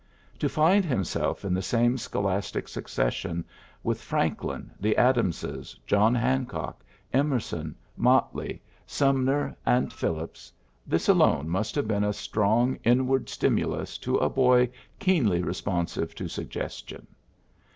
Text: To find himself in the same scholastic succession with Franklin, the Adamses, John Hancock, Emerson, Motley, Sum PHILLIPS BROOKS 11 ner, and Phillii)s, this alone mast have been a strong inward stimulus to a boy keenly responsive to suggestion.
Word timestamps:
To 0.39 0.49
find 0.49 0.83
himself 0.83 1.45
in 1.45 1.53
the 1.53 1.61
same 1.61 1.95
scholastic 1.95 2.67
succession 2.67 3.45
with 3.83 4.01
Franklin, 4.01 4.71
the 4.79 4.97
Adamses, 4.97 5.75
John 5.85 6.15
Hancock, 6.15 6.83
Emerson, 7.13 7.75
Motley, 7.95 8.63
Sum 8.87 9.27
PHILLIPS 9.27 9.27
BROOKS 9.27 9.31
11 9.31 9.53
ner, 9.53 9.57
and 9.63 9.93
Phillii)s, 9.93 10.51
this 10.87 11.07
alone 11.07 11.51
mast 11.51 11.75
have 11.75 11.87
been 11.87 12.03
a 12.03 12.13
strong 12.13 12.79
inward 12.83 13.29
stimulus 13.29 13.99
to 13.99 14.15
a 14.15 14.27
boy 14.27 14.71
keenly 14.97 15.43
responsive 15.43 16.15
to 16.15 16.27
suggestion. 16.27 17.05